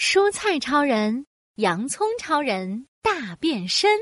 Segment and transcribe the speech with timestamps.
[0.00, 1.26] 蔬菜超人、
[1.56, 4.00] 洋葱超人大变身。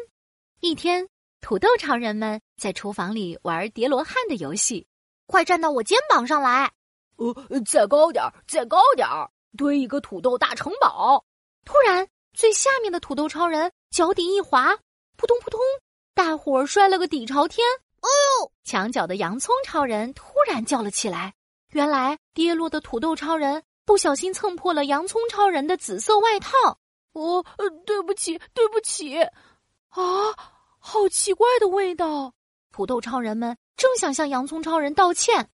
[0.60, 1.08] 一天，
[1.40, 4.86] 土豆超人们在厨房里玩叠罗汉的游戏。
[5.26, 6.70] 快站到我肩膀上来！
[7.16, 7.34] 呃，
[7.66, 11.24] 再高点儿，再高点儿，堆一个土豆大城堡。
[11.64, 14.78] 突然，最下面的土豆超人脚底一滑，
[15.16, 15.58] 扑通扑通，
[16.14, 17.66] 大伙儿摔了个底朝天。
[18.02, 18.08] 哎
[18.40, 18.52] 呦！
[18.62, 21.34] 墙角的洋葱超人突然叫了起来。
[21.72, 26.50] 原来，跌落的土豆超人不小心蹭破了洋葱超人的紫色外套。
[27.14, 27.42] 哦，
[27.86, 29.16] 对不起，对不起。
[29.88, 30.02] 啊，
[30.78, 32.34] 好奇怪的味道！
[32.70, 35.48] 土豆超人们正想向洋葱超人道歉，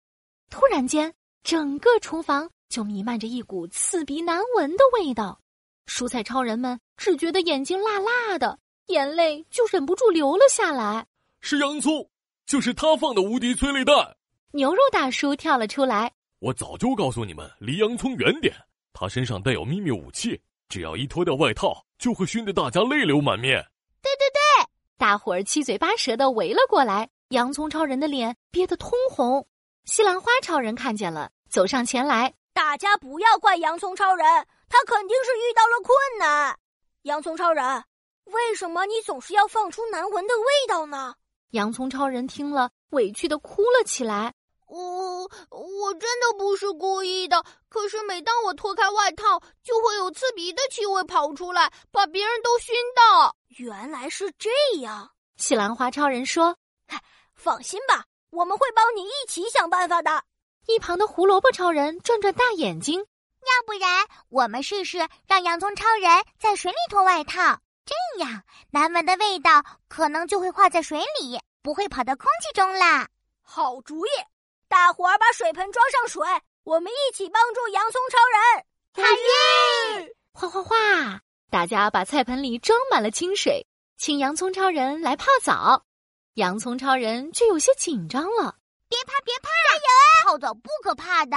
[0.48, 1.12] 突然间，
[1.44, 5.38] 整个厨房就弥漫着一股刺鼻难闻的味道。
[5.86, 11.06] 蔬菜超人们只觉得眼睛辣辣的，眼泪就忍不住流了下来。
[11.42, 12.08] 是洋葱，
[12.46, 14.16] 就是他放的无敌催泪弹。
[14.52, 16.14] 牛肉大叔跳了出来。
[16.42, 18.52] 我早就告诉你们，离洋葱远点。
[18.92, 23.64] 他身上带有秘密武器，只要一脱掉外套，就会熏得大家泪流满面。
[24.02, 24.66] 对对对，
[24.98, 27.08] 大伙儿七嘴八舌的围了过来。
[27.28, 29.46] 洋葱超人的脸憋得通红。
[29.84, 32.34] 西兰花超人看见了，走上前来。
[32.52, 34.26] 大家不要怪洋葱超人。
[34.68, 36.58] 他肯定是遇到了困难。
[37.02, 37.64] 洋葱超人，
[38.24, 41.14] 为什么你总是要放出难闻的味道呢？
[41.50, 44.34] 洋葱超人听了，委屈的哭了起来。
[44.72, 53.36] 我我真的不是故意的，可是每当我脱开外套，就会有刺鼻的气味跑出来，把别人都熏到。
[53.58, 54.48] 原来是这
[54.80, 55.10] 样。
[55.36, 56.56] 西兰花超人说
[57.36, 60.24] ：“放心吧，我们会帮你一起想办法的。”
[60.66, 62.98] 一旁的胡萝卜超人转转大眼睛。
[62.98, 73.06] 要不然，我们试试让洋葱超人在水里脱外套，这样难闻的味道可能就会化在水里，不会跑到空气中啦。
[73.42, 74.08] 好主意！
[74.72, 76.26] 大伙儿把水盆装上水，
[76.64, 78.64] 我们一起帮助洋葱超人。
[78.94, 79.02] 好
[80.00, 80.14] 耶！
[80.32, 81.20] 哗哗哗！
[81.50, 83.66] 大家把菜盆里装满了清水，
[83.98, 85.84] 请洋葱超人来泡澡。
[86.36, 88.56] 洋葱超人却有些紧张了。
[88.88, 90.30] 别怕，别怕，加油！
[90.30, 91.36] 泡澡不可怕的。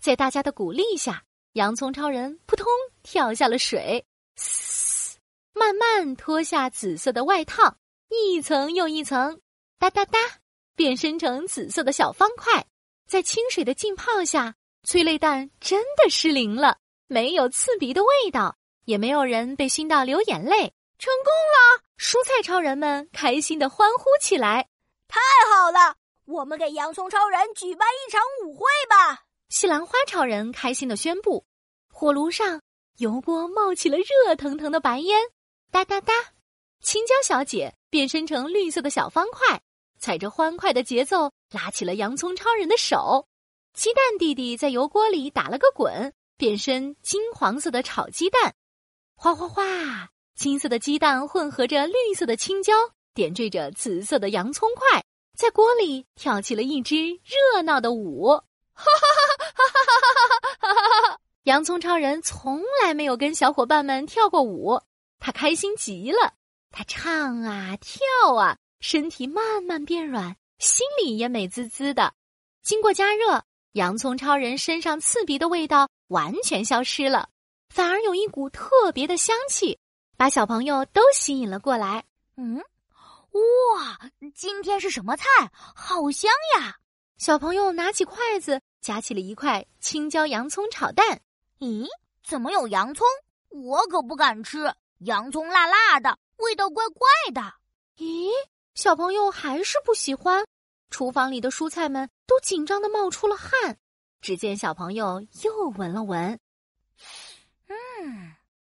[0.00, 1.24] 在大家的鼓励下。
[1.54, 2.66] 洋葱超人扑通
[3.02, 4.06] 跳下了水，
[4.36, 5.18] 嘶，
[5.54, 7.78] 慢慢脱下紫色的外套，
[8.10, 9.40] 一层又一层，
[9.80, 10.18] 哒哒哒，
[10.76, 12.64] 变身成紫色的小方块。
[13.06, 21.84] 在清水的浸泡下，催泪弹真的失灵了，没有刺鼻的味道，也没有人被熏到流眼泪，成功了！
[21.96, 24.68] 蔬菜超人们开心的欢呼起来，
[25.06, 25.96] 太好了！
[26.24, 29.22] 我们给洋葱超人举办一场舞会吧。
[29.48, 31.46] 西兰花超人开心的宣布
[31.88, 32.60] ：“火炉上
[32.96, 35.20] 油锅冒起了热腾腾的白烟，
[35.70, 36.12] 哒哒哒！
[36.82, 39.62] 青椒小姐变身成绿色的小方块，
[40.00, 43.28] 踩着欢快的节奏拉起了洋葱超人的手。
[43.74, 48.54] 鸡蛋弟弟在油锅里打了个滚，变身金黄色的炒鸡蛋。
[49.14, 50.08] 哗哗哗！
[50.34, 52.72] 金色的鸡蛋混合着绿色的青椒，
[53.14, 55.02] 点缀着紫色的洋葱块，
[55.36, 58.28] 在锅里跳起了一支热闹的舞。
[58.74, 58.84] 哈
[60.60, 61.18] 哈！
[61.44, 64.80] 洋葱超人从来没有跟小伙伴们跳过舞，
[65.18, 66.34] 他开心极了。
[66.70, 72.14] 他唱啊跳啊，身体慢慢变软，心里也美滋滋的。
[72.62, 77.28] 经过加热，洋葱超人身上刺鼻的味道完全消失了，
[77.68, 79.78] 反而有一股特别的香气，
[80.16, 82.04] 把小朋友都吸引了过来。
[82.36, 85.24] 嗯，哇，今天是什么菜？
[85.52, 86.76] 好香呀！
[87.18, 91.20] 小朋友拿起筷子，夹起了一块青椒洋葱炒蛋。
[91.60, 91.86] 咦，
[92.24, 93.06] 怎么有洋葱？
[93.48, 97.54] 我可不敢吃，洋葱辣辣的，味道怪怪的。
[97.96, 98.30] 咦，
[98.76, 100.44] 小朋友还是不喜欢。
[100.90, 103.78] 厨房里的蔬菜们都紧张的冒出了汗。
[104.20, 106.38] 只见小朋友又闻了闻，
[107.68, 108.34] 嗯，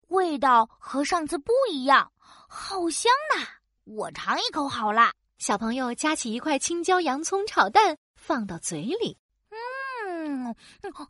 [0.09, 3.47] 味道和上次不一样，好香呐！
[3.84, 5.12] 我尝一口好了。
[5.39, 9.19] 小朋友夹起一块青椒洋葱炒蛋放到嘴里，
[9.50, 10.55] 嗯，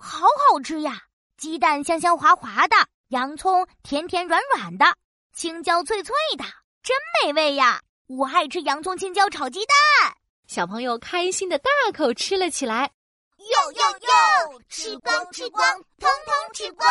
[0.00, 1.04] 好好吃呀。
[1.36, 2.76] 鸡蛋香香滑滑的，
[3.08, 4.96] 洋葱甜甜软软的，
[5.32, 6.44] 青椒脆脆的，
[6.82, 7.82] 真美味呀！
[8.12, 10.16] 我爱吃洋葱青椒炒鸡蛋。
[10.48, 12.90] 小朋友开心的大口吃了起来，
[13.38, 15.64] 哟哟哟，吃光吃光，
[15.96, 16.88] 通通吃光。